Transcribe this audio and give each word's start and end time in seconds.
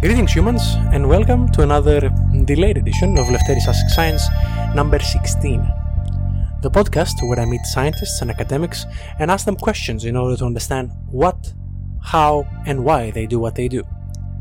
Greetings, 0.00 0.32
humans, 0.32 0.62
and 0.92 1.08
welcome 1.08 1.50
to 1.50 1.62
another 1.62 2.08
delayed 2.44 2.78
edition 2.78 3.18
of 3.18 3.26
Lefteris 3.26 3.66
Ask 3.66 3.88
Science 3.88 4.22
number 4.72 5.00
16. 5.00 5.58
The 6.62 6.70
podcast 6.70 7.14
where 7.28 7.40
I 7.40 7.44
meet 7.44 7.62
scientists 7.66 8.22
and 8.22 8.30
academics 8.30 8.86
and 9.18 9.28
ask 9.28 9.44
them 9.44 9.56
questions 9.56 10.04
in 10.04 10.14
order 10.14 10.36
to 10.36 10.44
understand 10.44 10.92
what, 11.10 11.52
how, 12.00 12.46
and 12.64 12.84
why 12.84 13.10
they 13.10 13.26
do 13.26 13.40
what 13.40 13.56
they 13.56 13.66
do. 13.66 13.82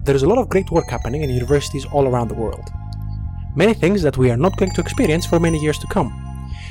There 0.03 0.15
is 0.15 0.21
a 0.21 0.27
lot 0.27 0.37
of 0.37 0.47
great 0.47 0.69
work 0.69 0.91
happening 0.91 1.23
in 1.23 1.31
universities 1.31 1.87
all 1.91 2.07
around 2.07 2.27
the 2.27 2.35
world. 2.35 2.69
Many 3.55 3.73
things 3.73 4.03
that 4.03 4.15
we 4.15 4.29
are 4.29 4.37
not 4.37 4.57
going 4.57 4.73
to 4.73 4.81
experience 4.81 5.25
for 5.25 5.39
many 5.39 5.57
years 5.57 5.79
to 5.79 5.87
come. 5.87 6.13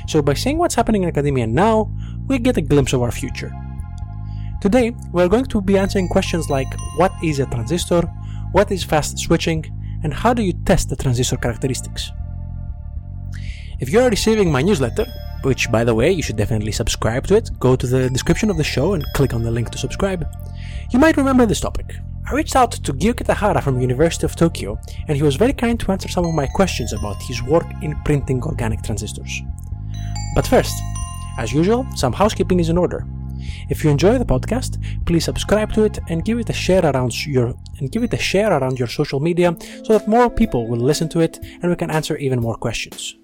So, 0.07 0.23
by 0.23 0.34
seeing 0.34 0.59
what's 0.59 0.77
happening 0.77 1.03
in 1.03 1.09
academia 1.09 1.48
now, 1.48 1.93
we 2.29 2.39
get 2.39 2.57
a 2.57 2.62
glimpse 2.62 2.93
of 2.93 3.03
our 3.03 3.11
future. 3.11 3.53
Today, 4.61 4.95
we 5.12 5.25
are 5.25 5.29
going 5.29 5.46
to 5.46 5.61
be 5.61 5.77
answering 5.77 6.07
questions 6.07 6.48
like 6.48 6.73
what 6.98 7.12
is 7.21 7.41
a 7.41 7.46
transistor, 7.46 8.09
what 8.53 8.71
is 8.71 8.85
fast 8.85 9.19
switching, 9.19 9.65
and 10.03 10.13
how 10.13 10.33
do 10.33 10.43
you 10.43 10.53
test 10.64 10.89
the 10.89 10.96
transistor 10.96 11.37
characteristics. 11.37 12.11
If 13.81 13.93
you 13.93 14.00
are 14.00 14.09
receiving 14.09 14.50
my 14.50 14.63
newsletter, 14.63 15.07
which 15.43 15.71
by 15.71 15.85
the 15.85 15.95
way 15.95 16.11
you 16.11 16.23
should 16.23 16.37
definitely 16.37 16.73
subscribe 16.73 17.27
to 17.27 17.37
it, 17.37 17.51
go 17.59 17.77
to 17.77 17.87
the 17.87 18.09
description 18.11 18.51
of 18.51 18.57
the 18.57 18.64
show 18.64 18.95
and 18.95 19.04
click 19.14 19.35
on 19.35 19.43
the 19.43 19.51
link 19.51 19.71
to 19.71 19.79
subscribe, 19.79 20.27
you 20.90 20.99
might 20.99 21.17
remember 21.17 21.46
this 21.46 21.61
topic. 21.61 21.95
I 22.29 22.35
reached 22.35 22.57
out 22.57 22.73
to 22.73 22.93
Gyo 22.93 23.13
Kitahara 23.14 23.63
from 23.63 23.81
University 23.81 24.25
of 24.25 24.35
Tokyo, 24.35 24.79
and 25.07 25.17
he 25.17 25.23
was 25.23 25.37
very 25.37 25.53
kind 25.53 25.79
to 25.79 25.93
answer 25.93 26.09
some 26.09 26.25
of 26.25 26.35
my 26.35 26.46
questions 26.46 26.93
about 26.93 27.23
his 27.23 27.43
work 27.43 27.67
in 27.82 28.01
printing 28.04 28.43
organic 28.43 28.82
transistors. 28.82 29.43
But 30.35 30.46
first, 30.46 30.75
as 31.39 31.53
usual, 31.53 31.87
some 31.95 32.12
housekeeping 32.12 32.59
is 32.59 32.69
in 32.69 32.78
order. 32.78 33.06
If 33.69 33.84
you 33.84 33.91
enjoy 33.91 34.19
the 34.19 34.25
podcast, 34.25 34.78
please 35.06 35.25
subscribe 35.25 35.72
to 35.75 35.84
it 35.84 35.98
and 36.08 36.25
give 36.25 36.39
it 36.39 36.50
a 36.50 36.53
share 36.53 36.84
around 36.84 37.27
your 37.27 37.55
and 37.78 37.91
give 37.91 38.03
it 38.03 38.12
a 38.12 38.19
share 38.19 38.53
around 38.53 38.78
your 38.78 38.89
social 38.89 39.20
media 39.20 39.56
so 39.84 39.98
that 39.98 40.09
more 40.09 40.31
people 40.31 40.67
will 40.67 40.78
listen 40.78 41.09
to 41.11 41.20
it 41.20 41.39
and 41.61 41.70
we 41.70 41.77
can 41.77 41.91
answer 41.91 42.17
even 42.17 42.41
more 42.41 42.57
questions. 42.57 43.17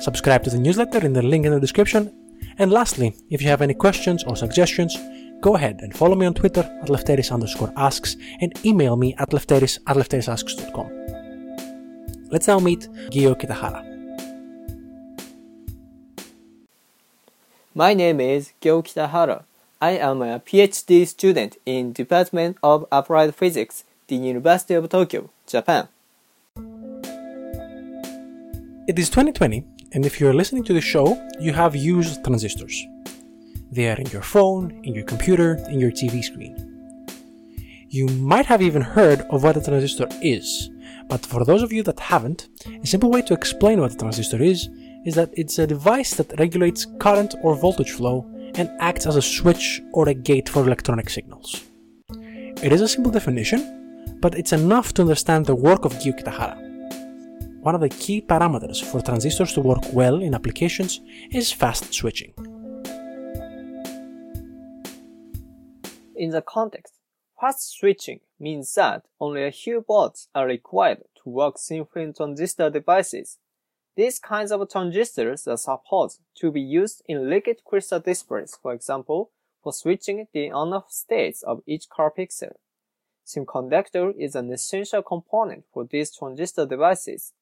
Subscribe 0.00 0.42
to 0.44 0.50
the 0.50 0.58
newsletter 0.58 1.04
in 1.04 1.12
the 1.12 1.22
link 1.22 1.46
in 1.46 1.52
the 1.52 1.60
description. 1.60 2.12
And 2.58 2.70
lastly, 2.70 3.16
if 3.30 3.42
you 3.42 3.48
have 3.48 3.62
any 3.62 3.74
questions 3.74 4.22
or 4.24 4.36
suggestions, 4.36 4.96
go 5.40 5.56
ahead 5.56 5.80
and 5.80 5.96
follow 5.96 6.14
me 6.14 6.26
on 6.26 6.34
Twitter 6.34 6.60
at 6.82 6.88
lefteris 6.88 7.32
underscore 7.32 7.72
asks 7.76 8.16
and 8.40 8.52
email 8.64 8.96
me 8.96 9.14
at 9.18 9.30
lefteris 9.30 9.78
at 9.86 9.96
lefterisasks.com. 9.96 10.90
Let's 12.30 12.48
now 12.48 12.58
meet 12.58 12.88
Gyo 13.10 13.34
Kitahara. 13.40 13.93
My 17.76 17.92
name 17.92 18.20
is 18.20 18.52
Gyo 18.62 18.84
Kitahara. 18.84 19.42
I 19.82 19.98
am 19.98 20.22
a 20.22 20.38
PhD 20.38 21.04
student 21.08 21.56
in 21.66 21.92
Department 21.92 22.56
of 22.62 22.86
Applied 22.92 23.34
Physics, 23.34 23.82
the 24.06 24.14
University 24.14 24.74
of 24.74 24.88
Tokyo, 24.88 25.28
Japan. 25.48 25.88
It 28.86 28.96
is 28.96 29.10
2020, 29.10 29.64
and 29.90 30.06
if 30.06 30.20
you're 30.20 30.32
listening 30.32 30.62
to 30.62 30.72
the 30.72 30.80
show, 30.80 31.20
you 31.40 31.52
have 31.52 31.74
used 31.74 32.24
transistors. 32.24 32.80
They 33.72 33.90
are 33.90 33.96
in 33.96 34.06
your 34.06 34.22
phone, 34.22 34.80
in 34.84 34.94
your 34.94 35.04
computer, 35.04 35.56
in 35.68 35.80
your 35.80 35.90
TV 35.90 36.22
screen. 36.22 36.54
You 37.88 38.06
might 38.06 38.46
have 38.46 38.62
even 38.62 38.82
heard 38.82 39.22
of 39.30 39.42
what 39.42 39.56
a 39.56 39.60
transistor 39.60 40.06
is, 40.22 40.70
but 41.08 41.26
for 41.26 41.44
those 41.44 41.64
of 41.64 41.72
you 41.72 41.82
that 41.82 41.98
haven't, 41.98 42.46
a 42.80 42.86
simple 42.86 43.10
way 43.10 43.22
to 43.22 43.34
explain 43.34 43.80
what 43.80 43.94
a 43.94 43.96
transistor 43.96 44.40
is 44.40 44.68
is 45.04 45.14
that 45.14 45.30
it's 45.34 45.58
a 45.58 45.66
device 45.66 46.14
that 46.14 46.38
regulates 46.38 46.86
current 46.98 47.34
or 47.42 47.54
voltage 47.54 47.92
flow 47.92 48.26
and 48.56 48.70
acts 48.80 49.06
as 49.06 49.16
a 49.16 49.22
switch 49.22 49.82
or 49.92 50.08
a 50.08 50.14
gate 50.14 50.48
for 50.48 50.64
electronic 50.64 51.10
signals. 51.10 51.64
It 52.62 52.72
is 52.72 52.80
a 52.80 52.88
simple 52.88 53.12
definition, 53.12 54.16
but 54.20 54.38
it's 54.38 54.52
enough 54.52 54.94
to 54.94 55.02
understand 55.02 55.44
the 55.44 55.54
work 55.54 55.84
of 55.84 55.92
Gyo 55.94 56.18
Kitahara. 56.18 56.56
One 57.60 57.74
of 57.74 57.80
the 57.80 57.88
key 57.88 58.20
parameters 58.20 58.82
for 58.82 59.00
transistors 59.00 59.52
to 59.54 59.60
work 59.60 59.82
well 59.92 60.20
in 60.20 60.34
applications 60.34 61.00
is 61.30 61.52
fast 61.52 61.92
switching. 61.92 62.32
In 66.16 66.30
the 66.30 66.42
context, 66.42 66.94
fast 67.40 67.76
switching 67.76 68.20
means 68.38 68.72
that 68.74 69.04
only 69.20 69.44
a 69.44 69.52
few 69.52 69.84
volts 69.86 70.28
are 70.34 70.46
required 70.46 71.02
to 71.16 71.28
work 71.28 71.58
thin 71.58 71.86
film 71.86 72.12
transistor 72.14 72.70
devices 72.70 73.38
these 73.96 74.18
kinds 74.18 74.50
of 74.50 74.68
transistors 74.68 75.46
are 75.46 75.56
supposed 75.56 76.20
to 76.36 76.50
be 76.50 76.60
used 76.60 77.02
in 77.06 77.30
liquid 77.30 77.62
crystal 77.64 78.00
displays, 78.00 78.58
for 78.60 78.72
example, 78.72 79.30
for 79.62 79.72
switching 79.72 80.26
the 80.32 80.50
on-off 80.50 80.90
states 80.90 81.42
of 81.42 81.62
each 81.66 81.88
color 81.88 82.12
pixel. 82.16 82.52
Semiconductor 83.26 84.12
is 84.18 84.34
an 84.34 84.52
essential 84.52 85.02
component 85.02 85.64
for 85.72 85.84
these 85.84 86.14
transistor 86.14 86.66
devices. 86.66 87.32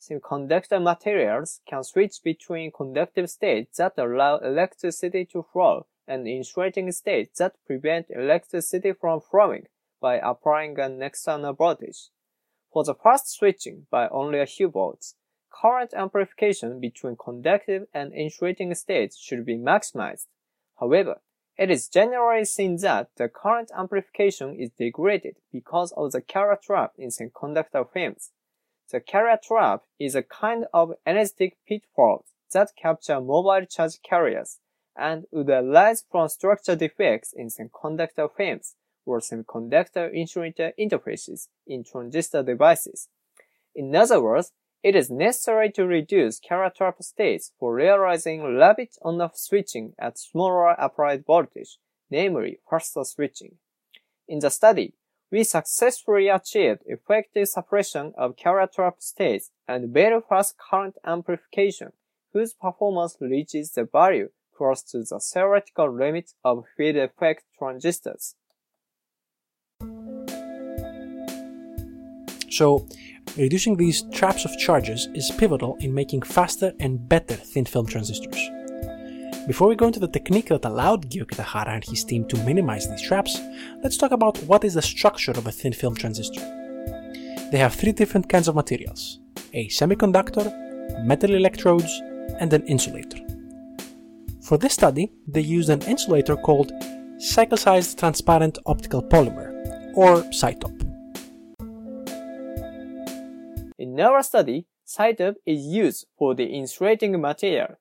Semiconductor 0.00 0.82
materials 0.82 1.60
can 1.66 1.84
switch 1.84 2.16
between 2.22 2.72
conductive 2.72 3.30
states 3.30 3.78
that 3.78 3.96
allow 3.96 4.36
electricity 4.38 5.24
to 5.24 5.46
flow 5.52 5.86
and 6.08 6.26
insulating 6.26 6.90
states 6.90 7.38
that 7.38 7.54
prevent 7.64 8.06
electricity 8.10 8.92
from 8.92 9.20
flowing 9.20 9.66
by 10.00 10.16
applying 10.16 10.78
an 10.80 11.00
external 11.00 11.52
voltage. 11.52 12.08
For 12.72 12.82
the 12.84 12.94
fast 12.94 13.32
switching 13.32 13.86
by 13.90 14.08
only 14.08 14.40
a 14.40 14.46
few 14.46 14.68
volts, 14.68 15.14
current 15.60 15.92
amplification 15.94 16.80
between 16.80 17.16
conductive 17.16 17.86
and 17.92 18.12
insulating 18.12 18.74
states 18.74 19.18
should 19.18 19.44
be 19.44 19.56
maximized. 19.56 20.26
However, 20.80 21.20
it 21.58 21.70
is 21.70 21.88
generally 21.88 22.44
seen 22.44 22.76
that 22.78 23.10
the 23.16 23.28
current 23.28 23.70
amplification 23.76 24.56
is 24.56 24.70
degraded 24.70 25.36
because 25.52 25.92
of 25.92 26.12
the 26.12 26.22
carrier 26.22 26.58
trap 26.62 26.92
in 26.96 27.10
semiconductor 27.10 27.86
films. 27.92 28.30
The 28.90 29.00
carrier 29.00 29.38
trap 29.42 29.82
is 29.98 30.14
a 30.14 30.22
kind 30.22 30.66
of 30.72 30.94
anesthetic 31.06 31.56
pitfall 31.66 32.24
that 32.52 32.72
capture 32.76 33.20
mobile 33.20 33.64
charge 33.66 34.00
carriers 34.02 34.58
and 34.96 35.24
would 35.30 35.48
arise 35.48 36.04
from 36.10 36.28
structure 36.28 36.76
defects 36.76 37.32
in 37.32 37.48
semiconductor 37.48 38.28
films 38.34 38.74
or 39.04 39.20
semiconductor 39.20 40.12
insulator 40.14 40.72
interfaces 40.78 41.48
in 41.66 41.84
transistor 41.84 42.42
devices. 42.42 43.08
In 43.74 43.94
other 43.94 44.22
words, 44.22 44.52
it 44.82 44.96
is 44.96 45.10
necessary 45.10 45.70
to 45.72 45.86
reduce 45.86 46.40
carrier 46.40 46.70
trap 46.70 47.02
states 47.02 47.52
for 47.58 47.74
realizing 47.74 48.42
rapid 48.42 48.88
on-off 49.02 49.36
switching 49.36 49.94
at 49.98 50.18
smaller 50.18 50.70
applied 50.70 51.24
voltage, 51.24 51.78
namely 52.10 52.58
faster 52.68 53.04
switching. 53.04 53.56
In 54.26 54.40
the 54.40 54.50
study, 54.50 54.94
we 55.30 55.44
successfully 55.44 56.28
achieved 56.28 56.82
effective 56.84 57.48
suppression 57.48 58.12
of 58.18 58.36
carrier 58.36 58.68
trap 58.72 58.96
states 58.98 59.50
and 59.68 59.94
very 59.94 60.20
fast 60.28 60.56
current 60.58 60.96
amplification, 61.06 61.92
whose 62.32 62.52
performance 62.52 63.16
reaches 63.20 63.72
the 63.72 63.84
value 63.84 64.30
close 64.56 64.82
to 64.82 64.98
the 64.98 65.20
theoretical 65.20 65.90
limit 65.90 66.32
of 66.44 66.64
field 66.76 66.96
effect 66.96 67.44
transistors. 67.56 68.34
So, 72.50 72.86
reducing 73.36 73.76
these 73.76 74.02
traps 74.12 74.44
of 74.44 74.56
charges 74.58 75.08
is 75.14 75.30
pivotal 75.38 75.76
in 75.80 75.94
making 75.94 76.22
faster 76.22 76.72
and 76.80 77.08
better 77.08 77.34
thin 77.34 77.64
film 77.64 77.86
transistors. 77.86 78.50
Before 79.46 79.68
we 79.68 79.74
go 79.74 79.86
into 79.86 79.98
the 79.98 80.08
technique 80.08 80.48
that 80.48 80.64
allowed 80.64 81.10
Gyo 81.10 81.24
Kitahara 81.24 81.74
and 81.74 81.84
his 81.84 82.04
team 82.04 82.26
to 82.28 82.44
minimize 82.44 82.88
these 82.88 83.02
traps, 83.02 83.40
let's 83.82 83.96
talk 83.96 84.12
about 84.12 84.38
what 84.44 84.64
is 84.64 84.74
the 84.74 84.82
structure 84.82 85.32
of 85.32 85.46
a 85.46 85.52
thin 85.52 85.72
film 85.72 85.96
transistor. 85.96 86.40
They 87.50 87.58
have 87.58 87.74
three 87.74 87.92
different 87.92 88.28
kinds 88.28 88.48
of 88.48 88.54
materials 88.54 89.18
a 89.54 89.68
semiconductor, 89.68 91.04
metal 91.04 91.34
electrodes, 91.34 92.00
and 92.38 92.52
an 92.52 92.64
insulator. 92.66 93.18
For 94.42 94.56
this 94.58 94.74
study, 94.74 95.12
they 95.26 95.40
used 95.40 95.68
an 95.70 95.82
insulator 95.82 96.36
called 96.36 96.72
cyclized 97.18 97.98
transparent 97.98 98.58
optical 98.66 99.02
polymer, 99.02 99.50
or 99.94 100.22
CyTOP. 100.30 100.91
In 103.82 103.98
our 103.98 104.22
study, 104.22 104.66
CyTOP 104.86 105.34
is 105.44 105.66
used 105.66 106.06
for 106.16 106.36
the 106.36 106.44
insulating 106.44 107.20
material. 107.20 107.78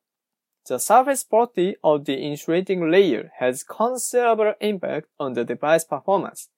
The 0.68 0.80
surface 0.80 1.24
property 1.24 1.75
of 1.83 2.06
the 2.06 2.15
insulating 2.15 2.89
layer 2.89 3.31
has 3.38 3.62
considerable 3.62 4.56
impact 4.59 5.09
on 5.19 5.33
the 5.33 5.45
device 5.45 5.83
performance. 5.83 6.50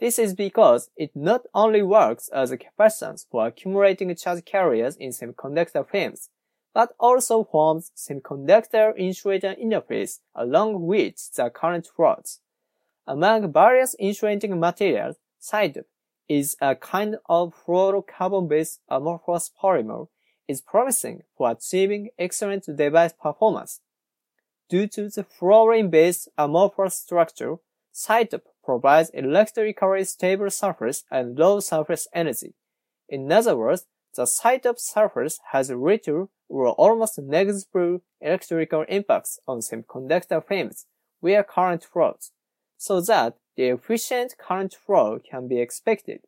This 0.00 0.18
is 0.18 0.32
because 0.32 0.88
it 0.96 1.10
not 1.14 1.42
only 1.52 1.82
works 1.82 2.28
as 2.28 2.50
a 2.50 2.56
capacitance 2.56 3.26
for 3.30 3.46
accumulating 3.46 4.16
charge 4.16 4.46
carriers 4.46 4.96
in 4.96 5.10
semiconductor 5.10 5.86
films, 5.86 6.30
but 6.72 6.94
also 6.98 7.44
forms 7.44 7.92
semiconductor 7.94 8.98
insulator 8.98 9.54
interface 9.62 10.20
along 10.34 10.86
which 10.86 11.32
the 11.32 11.50
current 11.50 11.86
flows. 11.86 12.40
Among 13.06 13.52
various 13.52 13.94
insulating 13.98 14.58
materials, 14.58 15.16
CyTOP 15.38 15.84
is 16.28 16.56
a 16.60 16.74
kind 16.74 17.16
of 17.28 17.54
fluorocarbon-based 17.64 18.80
amorphous 18.88 19.50
polymer 19.60 20.08
is 20.48 20.60
promising 20.60 21.22
for 21.36 21.50
achieving 21.50 22.10
excellent 22.18 22.64
device 22.76 23.12
performance. 23.12 23.80
Due 24.68 24.86
to 24.88 25.08
the 25.08 25.24
fluorine-based 25.24 26.28
amorphous 26.36 26.94
structure, 26.94 27.56
CyTOP 27.94 28.42
provides 28.64 29.10
electrically 29.10 30.04
stable 30.04 30.50
surface 30.50 31.04
and 31.10 31.38
low 31.38 31.60
surface 31.60 32.08
energy. 32.12 32.54
In 33.08 33.30
other 33.30 33.56
words, 33.56 33.86
the 34.14 34.24
CyTOP 34.24 34.78
surface 34.78 35.38
has 35.52 35.70
little 35.70 36.30
or 36.48 36.70
almost 36.70 37.18
negligible 37.18 38.00
electrical 38.20 38.84
impacts 38.88 39.38
on 39.46 39.58
semiconductor 39.60 40.44
frames 40.44 40.86
where 41.20 41.42
current 41.42 41.84
flows, 41.84 42.32
so 42.76 43.00
that 43.00 43.36
the 43.56 43.64
efficient 43.64 44.36
current 44.38 44.74
flow 44.74 45.18
can 45.18 45.48
be 45.48 45.60
expected. 45.60 46.20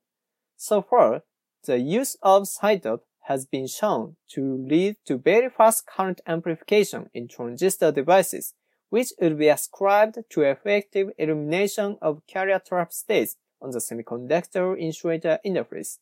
So 0.56 0.82
far, 0.82 1.22
the 1.64 1.78
use 1.78 2.16
of 2.22 2.44
CyTOP 2.44 3.00
has 3.24 3.44
been 3.44 3.66
shown 3.66 4.16
to 4.30 4.56
lead 4.56 4.96
to 5.04 5.18
very 5.18 5.50
fast 5.50 5.86
current 5.86 6.20
amplification 6.26 7.10
in 7.12 7.28
transistor 7.28 7.92
devices, 7.92 8.54
which 8.88 9.12
would 9.20 9.38
be 9.38 9.48
ascribed 9.48 10.18
to 10.30 10.42
effective 10.42 11.10
elimination 11.18 11.98
of 12.00 12.26
carrier 12.26 12.58
trap 12.58 12.92
states 12.92 13.36
on 13.60 13.70
the 13.70 13.78
semiconductor 13.78 14.78
insulator 14.78 15.38
interface. 15.44 15.98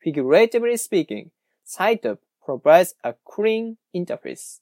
Figuratively 0.00 0.76
speaking, 0.76 1.32
CyTOP 1.66 2.18
provides 2.44 2.94
a 3.02 3.14
clean 3.24 3.78
interface. 3.94 4.60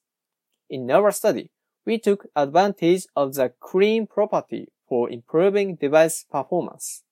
In 0.70 0.90
our 0.90 1.10
study, 1.10 1.50
we 1.84 1.98
took 1.98 2.26
advantage 2.34 3.06
of 3.14 3.34
the 3.34 3.52
clean 3.60 4.06
property 4.06 4.68
for 4.92 5.08
improving 5.08 5.74
device 5.76 6.26
performance. 6.30 7.02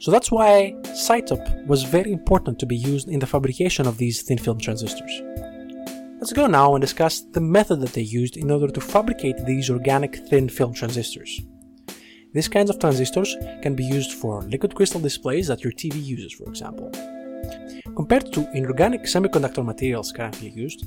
So 0.00 0.10
that's 0.10 0.32
why 0.32 0.74
CyTOP 1.06 1.68
was 1.68 1.84
very 1.84 2.10
important 2.10 2.58
to 2.58 2.66
be 2.66 2.74
used 2.74 3.08
in 3.08 3.20
the 3.20 3.26
fabrication 3.34 3.86
of 3.86 3.98
these 3.98 4.22
thin 4.22 4.38
film 4.38 4.58
transistors. 4.58 5.12
Let's 6.18 6.32
go 6.32 6.48
now 6.48 6.74
and 6.74 6.82
discuss 6.82 7.20
the 7.20 7.40
method 7.40 7.82
that 7.82 7.92
they 7.92 8.08
used 8.20 8.36
in 8.36 8.50
order 8.50 8.66
to 8.66 8.80
fabricate 8.80 9.46
these 9.46 9.70
organic 9.70 10.16
thin 10.28 10.48
film 10.48 10.74
transistors. 10.74 11.40
These 12.34 12.48
kinds 12.48 12.70
of 12.70 12.80
transistors 12.80 13.36
can 13.62 13.76
be 13.76 13.84
used 13.84 14.14
for 14.14 14.42
liquid 14.42 14.74
crystal 14.74 15.00
displays 15.00 15.46
that 15.46 15.62
your 15.62 15.72
TV 15.72 16.04
uses, 16.04 16.32
for 16.32 16.48
example. 16.48 16.90
Compared 17.94 18.32
to 18.32 18.50
inorganic 18.54 19.02
semiconductor 19.02 19.64
materials 19.64 20.10
currently 20.10 20.50
used, 20.50 20.84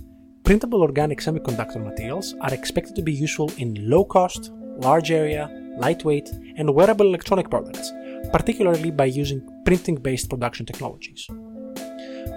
printable 0.50 0.82
organic 0.82 1.20
semiconductor 1.20 1.80
materials 1.80 2.34
are 2.42 2.52
expected 2.52 2.96
to 2.96 3.04
be 3.04 3.14
useful 3.14 3.52
in 3.60 3.88
low 3.88 4.04
cost, 4.04 4.50
large 4.78 5.12
area, 5.12 5.48
lightweight, 5.78 6.28
and 6.58 6.74
wearable 6.74 7.06
electronic 7.06 7.52
products, 7.52 7.92
particularly 8.34 8.90
by 8.90 9.06
using 9.06 9.48
printing 9.64 9.96
based 9.96 10.28
production 10.28 10.66
technologies. 10.66 11.28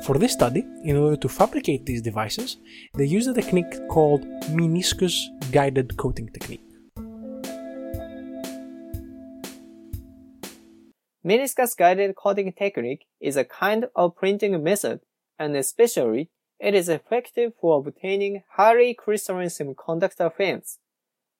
For 0.04 0.18
this 0.18 0.34
study, 0.34 0.62
in 0.84 0.98
order 0.98 1.16
to 1.16 1.26
fabricate 1.26 1.86
these 1.86 2.02
devices, 2.02 2.58
they 2.98 3.06
used 3.06 3.30
a 3.30 3.32
technique 3.32 3.88
called 3.88 4.26
meniscus 4.50 5.14
guided 5.50 5.96
coating 5.96 6.28
technique. 6.28 6.60
Meniscus 11.24 11.74
guided 11.74 12.14
coating 12.14 12.52
technique 12.52 13.06
is 13.22 13.38
a 13.38 13.44
kind 13.46 13.86
of 13.96 14.14
printing 14.14 14.62
method, 14.62 15.00
and 15.38 15.56
especially 15.56 16.28
it 16.62 16.74
is 16.76 16.88
effective 16.88 17.52
for 17.60 17.78
obtaining 17.80 18.44
highly 18.52 18.94
crystalline 18.94 19.48
semiconductor 19.48 20.32
films. 20.32 20.78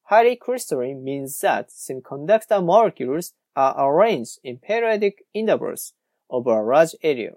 Highly 0.06 0.34
crystalline 0.34 1.04
means 1.04 1.38
that 1.40 1.68
semiconductor 1.68 2.62
molecules 2.62 3.32
are 3.54 3.88
arranged 3.88 4.40
in 4.42 4.58
periodic 4.58 5.24
intervals 5.32 5.92
over 6.28 6.50
a 6.50 6.66
large 6.66 6.96
area. 7.04 7.34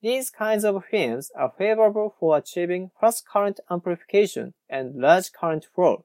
These 0.00 0.30
kinds 0.30 0.64
of 0.64 0.84
films 0.88 1.32
are 1.36 1.52
favorable 1.58 2.14
for 2.20 2.36
achieving 2.36 2.92
fast 3.00 3.26
current 3.26 3.58
amplification 3.68 4.54
and 4.68 4.94
large 4.94 5.32
current 5.32 5.66
flow. 5.74 6.04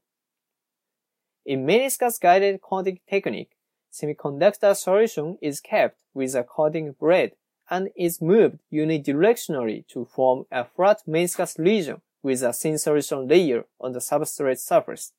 In 1.45 1.67
meniscus 1.67 2.19
guided 2.19 2.61
coating 2.61 2.99
technique, 3.07 3.51
semiconductor 3.93 4.75
solution 4.75 5.37
is 5.39 5.61
kept 5.61 5.99
with 6.15 6.33
a 6.33 6.43
coating 6.43 6.95
blade 6.99 7.33
and 7.69 7.89
is 7.95 8.21
moved 8.21 8.59
unidirectionally 8.71 9.87
to 9.87 10.05
form 10.05 10.45
a 10.51 10.65
flat 10.65 11.01
meniscus 11.07 11.57
region 11.57 12.01
with 12.21 12.41
a 12.43 12.53
thin 12.53 12.77
solution 12.77 13.27
layer 13.27 13.65
on 13.79 13.93
the 13.93 13.99
substrate 13.99 14.59
surface. 14.59 15.13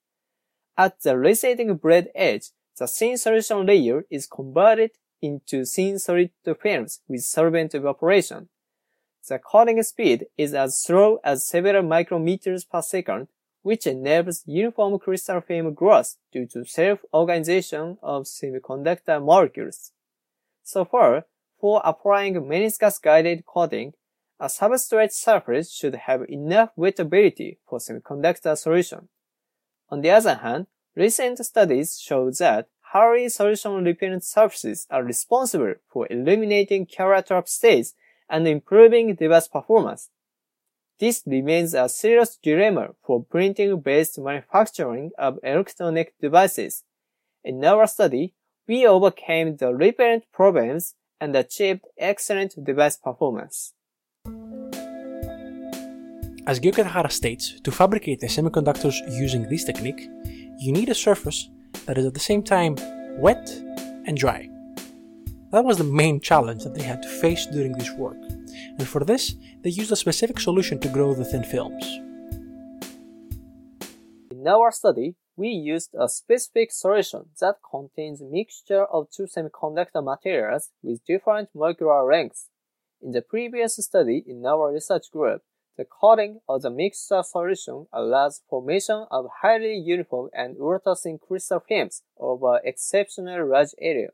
At 0.77 1.01
the 1.03 1.19
receding 1.19 1.75
blade 1.77 2.09
edge, 2.15 2.51
the 2.79 2.87
thin 2.87 3.17
solution 3.17 3.65
layer 3.65 4.05
is 4.11 4.27
converted 4.27 4.91
into 5.23 5.65
thin 5.65 5.99
solid 5.99 6.31
films 6.61 7.01
with 7.09 7.23
solvent 7.23 7.75
evaporation. 7.75 8.49
The 9.29 9.39
coating 9.39 9.83
speed 9.83 10.27
is 10.37 10.55
as 10.55 10.81
slow 10.81 11.19
as 11.25 11.49
several 11.49 11.83
micrometers 11.83 12.69
per 12.69 12.83
second 12.83 13.29
which 13.67 13.85
enables 13.85 14.45
uniform 14.47 14.97
crystal 14.97 15.41
film 15.41 15.75
growth 15.75 16.17
due 16.33 16.47
to 16.47 16.65
self-organization 16.65 17.99
of 18.01 18.23
semiconductor 18.23 19.21
molecules. 19.21 19.91
So 20.63 20.85
far, 20.85 21.27
for 21.67 21.83
applying 21.85 22.35
meniscus-guided 22.35 23.45
coating, 23.45 23.93
a 24.39 24.47
substrate 24.47 25.11
surface 25.11 25.73
should 25.73 25.97
have 25.97 26.23
enough 26.29 26.71
wettability 26.79 27.57
for 27.69 27.81
semiconductor 27.81 28.57
solution. 28.57 29.09
On 29.91 30.01
the 30.01 30.11
other 30.11 30.37
hand, 30.37 30.69
recent 30.95 31.45
studies 31.45 31.99
show 32.01 32.31
that 32.31 32.69
highly 32.93 33.29
solution 33.29 33.83
repellent 33.83 34.23
surfaces 34.23 34.87
are 34.93 35.03
responsible 35.03 35.75
for 35.89 36.07
eliminating 36.09 36.87
carrier 36.87 37.43
states 37.47 37.95
and 38.31 38.47
improving 38.47 39.17
device 39.17 39.49
performance. 39.49 40.11
This 41.01 41.25
remains 41.27 41.75
a 41.75 41.89
serious 41.89 42.39
dilemma 42.41 42.91
for 43.03 43.25
printing-based 43.25 44.21
manufacturing 44.21 45.11
of 45.19 45.41
electronic 45.43 46.15
devices. 46.21 46.85
In 47.43 47.65
our 47.65 47.89
study, 47.89 48.35
we 48.69 48.87
overcame 48.87 49.57
the 49.57 49.75
repellent 49.75 50.27
problems 50.33 50.95
and 51.21 51.35
achieved 51.37 51.83
excellent 51.99 52.53
device 52.65 52.97
performance. 52.97 53.73
As 56.47 56.61
Gyo 56.61 56.73
Kitahara 56.73 57.11
states, 57.11 57.61
to 57.61 57.71
fabricate 57.73 58.21
the 58.21 58.29
semiconductors 58.29 58.95
using 59.11 59.49
this 59.49 59.65
technique, 59.65 60.09
you 60.59 60.73
need 60.73 60.89
a 60.89 60.95
surface 60.95 61.49
that 61.87 61.99
is 61.99 62.07
at 62.07 62.15
the 62.15 62.21
same 62.21 62.43
time 62.43 62.77
wet 63.19 63.51
and 64.07 64.17
dry. 64.17 64.49
That 65.51 65.65
was 65.65 65.79
the 65.79 65.85
main 65.85 66.21
challenge 66.21 66.63
that 66.65 66.75
they 66.75 66.83
had 66.83 67.03
to 67.03 67.09
face 67.09 67.47
during 67.47 67.73
this 67.73 67.91
work 67.93 68.17
and 68.79 68.87
for 68.87 69.05
this, 69.05 69.35
they 69.63 69.71
used 69.71 69.93
a 69.93 69.97
specific 69.97 70.39
solution 70.39 70.79
to 70.81 70.89
grow 70.89 71.15
the 71.15 71.25
thin 71.25 71.45
films. 71.45 71.85
In 74.31 74.47
our 74.47 74.71
study, 74.71 75.15
we 75.37 75.49
used 75.49 75.95
a 75.95 76.09
specific 76.09 76.73
solution 76.73 77.27
that 77.41 77.57
contains 77.71 78.21
a 78.21 78.25
mixture 78.25 78.85
of 78.85 79.11
two 79.11 79.25
semiconductor 79.25 80.03
materials 80.03 80.71
with 80.83 81.05
different 81.05 81.51
molecular 81.55 82.11
lengths. 82.11 82.49
In 83.03 83.13
the 83.13 83.21
previous 83.21 83.77
study 83.77 84.25
in 84.27 84.45
our 84.47 84.73
research 84.73 85.11
group, 85.13 85.43
the 85.77 85.85
coating 85.85 86.41
of 86.49 86.63
the 86.63 86.71
mixture 86.71 87.23
solution 87.23 87.87
allows 87.93 88.41
formation 88.49 89.05
of 89.11 89.27
highly 89.43 89.77
uniform 89.77 90.31
and 90.33 90.57
ultra-thin 90.59 91.19
crystal 91.19 91.61
films 91.61 92.03
over 92.19 92.61
exceptionally 92.65 93.47
large 93.47 93.75
area. 93.79 94.09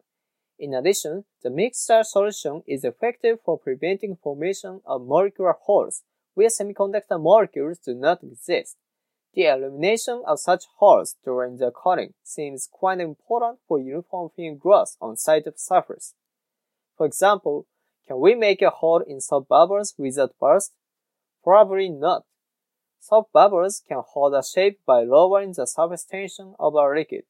In 0.59 0.75
addition, 0.75 1.25
the 1.43 1.51
mixture 1.51 2.03
solution 2.03 2.65
is 2.67 2.83
effective 2.83 3.39
for 3.45 3.59
preventing 3.59 4.17
formation 4.17 4.81
of 4.85 5.07
molecular 5.07 5.55
holes 5.63 6.03
where 6.35 6.49
semiconductor 6.49 7.23
molecules 7.23 7.79
do 7.79 7.95
not 7.95 8.25
exist. 8.25 8.77
The 9.35 9.47
elimination 9.47 10.23
of 10.27 10.41
such 10.41 10.65
holes 10.77 11.17
during 11.25 11.57
the 11.57 11.71
coating 11.71 12.13
seems 12.23 12.69
quite 12.71 13.01
important 13.01 13.61
for 13.67 13.79
uniform 13.79 14.31
film 14.37 14.59
growth 14.59 14.97
on 15.01 15.17
CyTOP 15.17 15.59
surface. 15.59 16.15
For 16.99 17.07
example, 17.07 17.67
can 18.07 18.21
we 18.21 18.35
make 18.35 18.61
a 18.61 18.69
hole 18.69 19.01
in 19.01 19.21
soap 19.23 19.49
bubbles 19.49 19.95
without 19.97 20.39
burst? 20.39 20.73
Probably 21.43 21.89
not. 21.89 22.25
Soap 23.01 23.31
bubbles 23.33 23.83
can 23.89 24.03
hold 24.07 24.35
a 24.35 24.43
shape 24.43 24.81
by 24.85 25.03
lowering 25.03 25.55
the 25.55 25.67
surface 25.67 26.05
tension 26.05 26.55
of 26.59 26.75
a 26.75 26.87
liquid. 26.89 27.25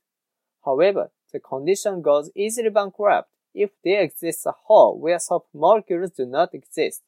However, 0.65 1.13
the 1.33 1.39
condition 1.39 2.03
goes 2.03 2.31
easily 2.35 2.71
bankrupt 2.71 3.31
if 3.55 3.71
there 3.85 4.03
exists 4.03 4.45
a 4.45 4.55
hole 4.65 4.99
where 4.99 5.19
soap 5.21 5.47
molecules 5.55 6.11
do 6.11 6.27
not 6.27 6.53
exist. 6.53 7.03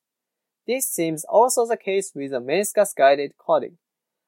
This 0.66 0.88
seems 0.88 1.24
also 1.24 1.66
the 1.66 1.76
case 1.76 2.12
with 2.14 2.32
a 2.32 2.38
meniscus 2.38 2.94
guided 2.94 3.36
coating. 3.36 3.78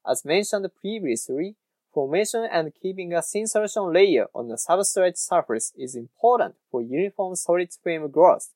As 0.09 0.25
mentioned 0.25 0.69
previously, 0.81 1.57
formation 1.93 2.47
and 2.51 2.75
keeping 2.75 3.13
a 3.13 3.23
thin 3.23 3.47
solution 3.47 3.93
layer 3.93 4.27
on 4.35 4.49
the 4.49 4.55
substrate 4.55 5.19
surface 5.19 5.73
is 5.77 5.97
important 5.97 6.55
for 6.71 6.81
uniform 6.83 7.35
solid 7.35 7.71
film 7.83 8.11
growth. 8.11 8.53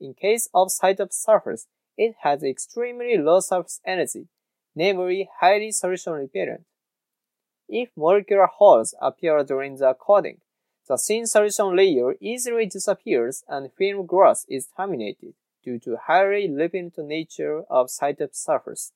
In 0.00 0.14
case 0.14 0.48
of 0.52 0.68
CyTOP 0.68 1.12
surface, 1.12 1.66
it 1.96 2.14
has 2.22 2.42
extremely 2.42 3.16
low 3.18 3.40
surface 3.40 3.80
energy, 3.84 4.28
namely 4.74 5.28
highly 5.40 5.70
solution 5.70 6.14
repellent. 6.14 6.64
If 7.68 7.90
molecular 7.96 8.46
holes 8.46 8.94
appear 9.00 9.44
during 9.44 9.76
the 9.76 9.94
coating, 9.94 10.38
the 10.88 10.96
thin 10.96 11.26
solution 11.26 11.76
layer 11.76 12.16
easily 12.20 12.66
disappears 12.66 13.44
and 13.46 13.72
film 13.74 14.06
growth 14.06 14.44
is 14.48 14.68
terminated 14.76 15.34
due 15.62 15.78
to 15.80 15.98
highly 16.06 16.50
repellent 16.50 16.98
nature 16.98 17.62
of 17.70 17.88
CyTOP 17.88 18.34
surface. 18.34 18.92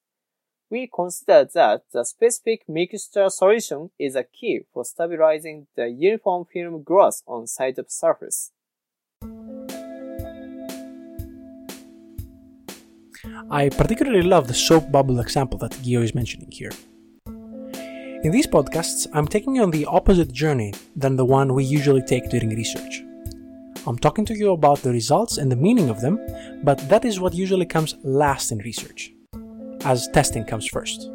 We 0.75 0.91
consider 0.93 1.49
that 1.55 1.85
the 1.93 2.03
specific 2.03 2.69
mixture 2.69 3.31
solution 3.31 3.91
is 3.97 4.17
a 4.17 4.25
key 4.25 4.63
for 4.73 4.85
stabilizing 4.85 5.69
the 5.77 5.87
uniform 5.89 6.47
film 6.53 6.83
growth 6.83 7.23
on 7.29 7.45
CyTOP 7.45 7.89
surface. 7.93 8.51
I 13.49 13.69
particularly 13.69 14.23
love 14.23 14.49
the 14.49 14.55
soap 14.55 14.91
bubble 14.91 15.21
example 15.21 15.59
that 15.59 15.71
Gyo 15.85 16.03
is 16.03 16.13
mentioning 16.13 16.51
here. 16.51 16.73
In 18.25 18.33
these 18.33 18.49
podcasts, 18.49 19.07
I'm 19.13 19.29
taking 19.29 19.61
on 19.61 19.71
the 19.71 19.87
opposite 19.87 20.33
journey 20.33 20.75
than 20.97 21.15
the 21.15 21.25
one 21.25 21.55
we 21.55 21.63
usually 21.63 22.03
take 22.03 22.31
during 22.31 22.51
research. 22.51 23.05
I'm 23.87 23.99
talking 23.99 24.25
to 24.25 24.35
you 24.35 24.51
about 24.51 24.79
the 24.79 24.91
results 24.91 25.39
and 25.39 25.53
the 25.53 25.63
meaning 25.67 25.89
of 25.89 26.01
them, 26.01 26.19
but 26.65 26.89
that 26.89 27.05
is 27.05 27.21
what 27.21 27.33
usually 27.33 27.67
comes 27.67 27.95
last 28.03 28.51
in 28.51 28.59
research, 28.59 29.14
as 29.85 30.09
testing 30.09 30.45
comes 30.45 30.67
first. 30.67 31.11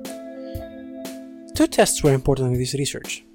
Two 1.56 1.68
tests 1.68 2.04
were 2.04 2.14
important 2.14 2.54
in 2.54 2.60
this 2.60 2.74
research. 2.74 3.26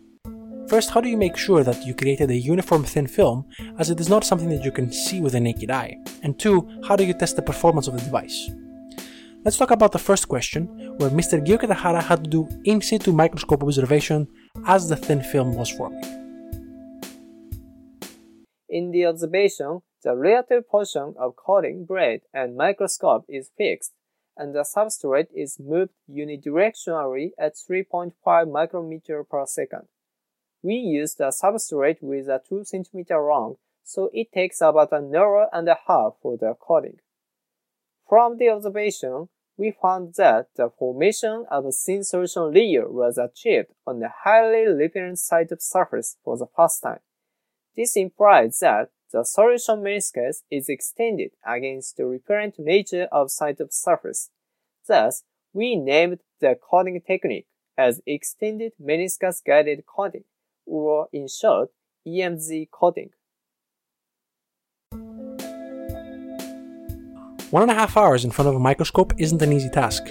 First, 0.68 0.90
how 0.90 1.00
do 1.00 1.08
you 1.10 1.16
make 1.16 1.36
sure 1.36 1.62
that 1.62 1.84
you 1.86 1.94
created 1.94 2.30
a 2.30 2.36
uniform 2.36 2.84
thin 2.84 3.06
film, 3.06 3.44
as 3.78 3.90
it 3.90 4.00
is 4.00 4.08
not 4.08 4.24
something 4.24 4.48
that 4.48 4.64
you 4.64 4.72
can 4.72 4.90
see 4.90 5.20
with 5.20 5.32
the 5.32 5.40
naked 5.40 5.70
eye? 5.70 5.96
And 6.22 6.38
two, 6.38 6.66
how 6.88 6.96
do 6.96 7.04
you 7.04 7.12
test 7.12 7.36
the 7.36 7.42
performance 7.42 7.86
of 7.86 7.94
the 7.94 8.00
device? 8.00 8.50
Let's 9.44 9.58
talk 9.58 9.70
about 9.70 9.92
the 9.92 9.98
first 9.98 10.26
question, 10.26 10.68
where 10.96 11.10
Mr. 11.10 11.44
Gyo 11.44 11.58
Kitahara 11.58 12.02
had 12.02 12.24
to 12.24 12.30
do 12.30 12.48
in 12.64 12.80
situ 12.80 13.12
microscope 13.12 13.62
observation 13.62 14.26
as 14.66 14.88
the 14.88 14.96
thin 14.96 15.22
film 15.22 15.54
was 15.54 15.68
forming. 15.68 16.02
In 18.70 18.90
the 18.90 19.04
observation, 19.04 19.82
the 20.02 20.16
relative 20.16 20.68
position 20.70 21.14
of 21.18 21.36
coating 21.36 21.84
braid 21.84 22.22
and 22.32 22.56
microscope 22.56 23.26
is 23.28 23.50
fixed, 23.58 23.92
and 24.36 24.54
the 24.54 24.64
substrate 24.64 25.28
is 25.34 25.60
moved 25.60 25.92
unidirectionally 26.10 27.30
at 27.38 27.54
3.5 27.54 28.50
micrometer 28.50 29.24
per 29.24 29.46
second. 29.46 29.88
We 30.62 30.74
use 30.74 31.14
the 31.14 31.26
substrate 31.26 32.02
with 32.02 32.28
a 32.28 32.40
2 32.48 32.64
cm 32.66 33.10
long, 33.10 33.56
so 33.82 34.10
it 34.12 34.32
takes 34.32 34.60
about 34.60 34.92
an 34.92 35.14
hour 35.14 35.48
and 35.52 35.68
a 35.68 35.78
half 35.86 36.14
for 36.22 36.36
the 36.36 36.54
coating. 36.58 36.98
From 38.08 38.38
the 38.38 38.48
observation, 38.48 39.28
we 39.56 39.70
found 39.70 40.14
that 40.14 40.48
the 40.56 40.70
formation 40.78 41.46
of 41.50 41.66
a 41.66 41.72
thin 41.72 42.02
solution 42.02 42.52
layer 42.52 42.88
was 42.88 43.18
achieved 43.18 43.68
on 43.86 44.02
a 44.02 44.12
highly 44.24 44.64
CyTOP 44.66 45.60
surface 45.62 46.16
for 46.24 46.36
the 46.36 46.46
first 46.56 46.82
time. 46.82 47.00
This 47.76 47.96
implies 47.96 48.58
that 48.60 48.90
the 49.14 49.22
solution 49.22 49.76
meniscus 49.80 50.38
is 50.50 50.68
extended 50.68 51.30
against 51.46 51.96
the 51.96 52.04
repellent 52.04 52.58
nature 52.58 53.06
of 53.12 53.28
CyTOP 53.28 53.72
surface. 53.72 54.30
Thus, 54.88 55.22
we 55.52 55.76
named 55.76 56.18
the 56.40 56.56
coating 56.60 57.00
technique 57.00 57.46
as 57.78 58.00
extended 58.08 58.72
meniscus 58.82 59.36
guided 59.46 59.84
coating, 59.86 60.24
or 60.66 61.06
in 61.12 61.28
short, 61.28 61.70
EMG 62.04 62.68
coating. 62.72 63.10
One 67.50 67.62
and 67.62 67.70
a 67.70 67.74
half 67.74 67.96
hours 67.96 68.24
in 68.24 68.32
front 68.32 68.48
of 68.48 68.56
a 68.56 68.58
microscope 68.58 69.12
isn't 69.16 69.40
an 69.40 69.52
easy 69.52 69.70
task, 69.70 70.02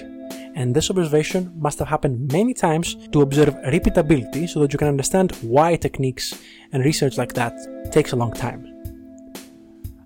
and 0.55 0.73
this 0.73 0.89
observation 0.89 1.51
must 1.59 1.77
have 1.79 1.89
happened 1.89 2.31
many 2.31 2.53
times 2.53 2.95
to 3.09 3.21
observe 3.21 3.53
repeatability 3.65 4.47
so 4.47 4.61
that 4.61 4.71
you 4.71 4.79
can 4.79 4.87
understand 4.87 5.33
why 5.41 5.75
techniques 5.75 6.41
and 6.71 6.85
research 6.85 7.17
like 7.17 7.33
that 7.33 7.53
takes 7.91 8.13
a 8.13 8.15
long 8.15 8.31
time. 8.31 8.72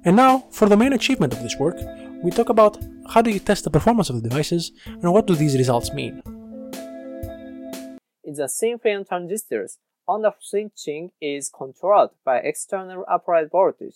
And 0.08 0.16
now, 0.16 0.46
for 0.52 0.70
the 0.70 0.78
main 0.78 0.94
achievement 0.94 1.34
of 1.34 1.44
this 1.44 1.58
work, 1.60 1.76
we 2.24 2.32
talk 2.32 2.48
about 2.48 2.78
how 3.10 3.22
do 3.22 3.30
you 3.30 3.40
test 3.40 3.66
the 3.66 3.70
performance 3.70 4.10
of 4.10 4.16
the 4.16 4.30
devices 4.30 4.72
and 4.86 5.12
what 5.12 5.28
do 5.28 5.36
these 5.36 5.58
results 5.58 5.92
mean. 5.92 6.22
In 8.24 8.34
the 8.36 8.48
thin 8.48 8.80
film 8.80 9.04
transistors, 9.04 9.80
on-off 10.08 10.38
switching 10.40 11.12
is 11.20 11.50
controlled 11.50 12.12
by 12.24 12.38
external 12.38 13.04
applied 13.10 13.52
voltage. 13.52 13.96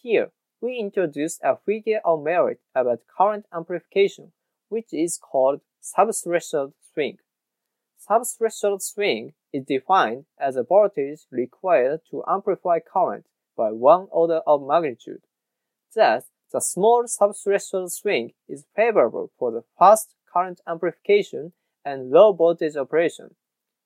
Here, 0.00 0.30
we 0.60 0.78
introduce 0.78 1.40
a 1.42 1.56
figure 1.56 2.02
of 2.04 2.22
merit 2.22 2.60
about 2.72 3.00
current 3.08 3.46
amplification, 3.52 4.30
which 4.68 4.92
is 4.92 5.18
called 5.18 5.60
subthreshold 5.82 6.74
swing. 6.94 7.18
Subthreshold 8.08 8.80
swing 8.80 9.32
is 9.52 9.64
defined 9.64 10.26
as 10.38 10.54
a 10.54 10.62
voltage 10.62 11.22
required 11.32 12.02
to 12.12 12.22
amplify 12.28 12.78
current 12.78 13.26
by 13.56 13.72
one 13.72 14.06
order 14.12 14.40
of 14.46 14.64
magnitude. 14.64 15.22
Thus, 15.94 16.24
the 16.52 16.60
small 16.60 17.04
subthreshold 17.04 17.90
swing 17.90 18.32
is 18.48 18.66
favorable 18.74 19.30
for 19.38 19.50
the 19.50 19.64
fast 19.78 20.14
current 20.32 20.60
amplification 20.66 21.52
and 21.84 22.10
low 22.10 22.32
voltage 22.32 22.76
operation. 22.76 23.34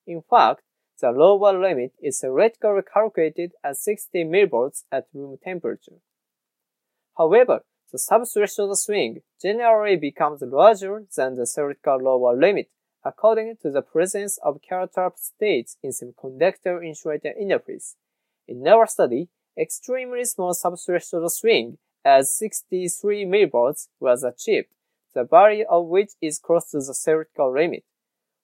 In 0.06 0.23
fact, 0.23 0.62
the 1.00 1.11
lower 1.11 1.59
limit 1.59 1.92
is 2.00 2.21
theoretically 2.21 2.82
calculated 2.82 3.52
at 3.64 3.76
60 3.76 4.25
mV 4.25 4.82
at 4.92 5.09
room 5.12 5.38
temperature. 5.42 6.00
However, 7.16 7.64
the 7.90 7.99
subthreshold 7.99 8.76
swing 8.76 9.23
generally 9.40 9.97
becomes 9.97 10.42
larger 10.42 11.04
than 11.14 11.37
the 11.37 11.47
theoretical 11.47 11.99
lower 11.99 12.37
limit 12.37 12.71
according 13.04 13.56
to 13.62 13.71
the 13.71 13.82
presence 13.82 14.38
of 14.44 14.62
carrier 14.62 14.87
trap 14.87 15.14
states 15.16 15.76
in 15.82 15.90
semiconductor 15.90 16.87
insulator 16.87 17.32
interface. 17.40 17.94
In 18.47 18.66
our 18.66 18.87
study, 18.87 19.28
extremely 19.59 20.25
small 20.25 20.54
subthreshold 20.54 21.30
swing 21.30 21.78
as 22.04 22.32
63 22.35 23.25
mV 23.25 23.88
was 24.00 24.25
achieved, 24.25 24.68
the 25.14 25.25
value 25.25 25.64
of 25.68 25.87
which 25.87 26.11
is 26.21 26.38
close 26.38 26.71
to 26.71 26.78
the 26.78 26.94
theoretical 26.94 27.52
limit. 27.52 27.85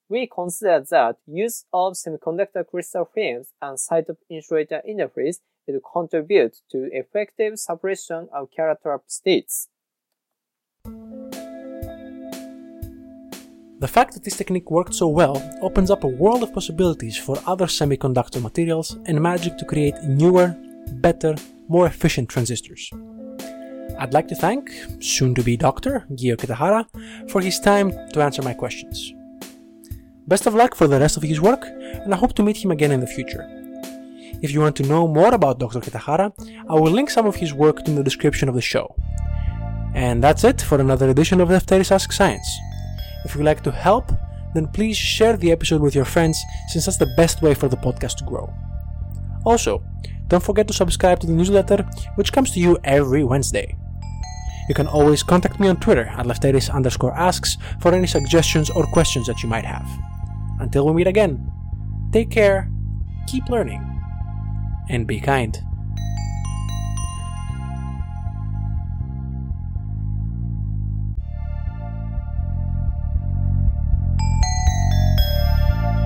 We 0.07 0.27
consider 0.27 0.83
that 0.89 1.17
use 1.27 1.65
of 1.71 1.93
semiconductor 1.93 2.65
crystal 2.67 3.05
films 3.05 3.53
and 3.61 3.77
CyTOP 3.77 4.17
insulator 4.29 4.81
interface 4.87 5.37
will 5.67 5.79
contribute 5.81 6.57
to 6.71 6.89
effective 6.91 7.59
suppression 7.59 8.27
of 8.33 8.49
carrier 8.51 8.77
trap 8.81 9.01
states. 9.07 9.69
The 13.79 13.87
fact 13.87 14.13
that 14.13 14.23
this 14.23 14.35
technique 14.35 14.69
worked 14.71 14.93
so 14.93 15.07
well 15.07 15.41
opens 15.61 15.89
up 15.89 16.03
a 16.03 16.07
world 16.07 16.43
of 16.43 16.53
possibilities 16.53 17.15
for 17.15 17.37
other 17.45 17.65
semiconductor 17.65 18.41
materials 18.41 18.97
and 19.05 19.21
magic 19.21 19.57
to 19.57 19.65
create 19.65 19.95
newer, 20.03 20.55
better, 20.95 21.35
more 21.69 21.85
efficient 21.85 22.27
transistors. 22.27 22.91
I'd 23.99 24.13
like 24.13 24.29
to 24.29 24.35
thank 24.35 24.71
soon 25.01 25.35
to 25.35 25.43
be 25.43 25.57
Dr. 25.57 26.05
Gyo 26.11 26.37
Kitahara 26.37 26.85
for 27.29 27.41
his 27.41 27.59
time 27.59 27.91
to 28.13 28.21
answer 28.21 28.41
my 28.41 28.53
questions. 28.53 29.13
Best 30.25 30.45
of 30.45 30.55
luck 30.55 30.73
for 30.73 30.87
the 30.87 30.99
rest 30.99 31.17
of 31.17 31.23
his 31.23 31.41
work, 31.41 31.65
and 31.65 32.13
I 32.13 32.17
hope 32.17 32.33
to 32.35 32.43
meet 32.43 32.63
him 32.63 32.71
again 32.71 32.91
in 32.91 33.01
the 33.01 33.07
future. 33.07 33.43
If 34.41 34.51
you 34.51 34.61
want 34.61 34.77
to 34.77 34.83
know 34.83 35.05
more 35.05 35.33
about 35.33 35.59
Dr. 35.59 35.81
Kitahara, 35.81 36.31
I 36.69 36.75
will 36.75 36.91
link 36.91 37.09
some 37.09 37.25
of 37.25 37.35
his 37.35 37.53
work 37.53 37.89
in 37.89 37.95
the 37.95 38.03
description 38.03 38.47
of 38.47 38.55
the 38.55 38.61
show. 38.61 38.95
And 39.93 40.23
that's 40.23 40.45
it 40.45 40.61
for 40.61 40.79
another 40.79 41.09
edition 41.09 41.41
of 41.41 41.49
Lefteris 41.49 41.91
Ask 41.91 42.13
Science. 42.13 42.49
If 43.25 43.35
you'd 43.35 43.43
like 43.43 43.63
to 43.63 43.71
help, 43.71 44.13
then 44.53 44.67
please 44.67 44.95
share 44.95 45.35
the 45.35 45.51
episode 45.51 45.81
with 45.81 45.93
your 45.93 46.05
friends 46.05 46.41
since 46.69 46.85
that's 46.85 46.97
the 46.97 47.13
best 47.17 47.41
way 47.41 47.53
for 47.53 47.67
the 47.67 47.75
podcast 47.75 48.15
to 48.19 48.23
grow. 48.23 48.49
Also, 49.45 49.83
don't 50.29 50.43
forget 50.43 50.69
to 50.69 50.73
subscribe 50.73 51.19
to 51.19 51.27
the 51.27 51.33
newsletter, 51.33 51.83
which 52.15 52.31
comes 52.31 52.51
to 52.51 52.61
you 52.61 52.77
every 52.85 53.25
Wednesday. 53.25 53.75
You 54.69 54.75
can 54.75 54.87
always 54.87 55.23
contact 55.23 55.59
me 55.59 55.67
on 55.67 55.77
Twitter 55.77 56.05
at 56.05 56.27
lefteris 56.27 56.71
underscore 56.71 57.17
asks 57.17 57.57
for 57.81 57.91
any 57.91 58.05
suggestions 58.05 58.69
or 58.69 58.85
questions 58.85 59.25
that 59.25 59.41
you 59.41 59.49
might 59.49 59.65
have. 59.65 59.89
Until 60.59 60.85
we 60.85 60.93
meet 60.93 61.07
again, 61.07 61.51
take 62.13 62.29
care, 62.29 62.69
keep 63.27 63.49
learning, 63.49 63.83
and 64.87 65.07
be 65.07 65.19
kind. 65.19 65.59